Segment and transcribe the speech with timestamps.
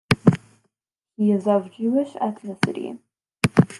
[1.15, 2.97] He is of Jewish ethnicity.